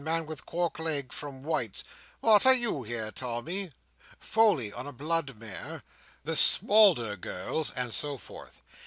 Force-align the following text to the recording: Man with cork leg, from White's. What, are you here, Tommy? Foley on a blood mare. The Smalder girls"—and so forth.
Man 0.03 0.25
with 0.25 0.47
cork 0.47 0.79
leg, 0.79 1.13
from 1.13 1.43
White's. 1.43 1.83
What, 2.21 2.43
are 2.47 2.55
you 2.55 2.81
here, 2.81 3.11
Tommy? 3.11 3.69
Foley 4.19 4.73
on 4.73 4.87
a 4.87 4.91
blood 4.91 5.35
mare. 5.37 5.83
The 6.23 6.35
Smalder 6.35 7.15
girls"—and 7.15 7.93
so 7.93 8.17
forth. 8.17 8.63